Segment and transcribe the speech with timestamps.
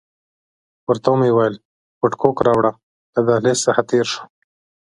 [0.87, 1.55] ورته ومې ویل
[2.01, 2.71] وډکوک راوړه،
[3.13, 4.25] له دهلیز څخه تېر شوو.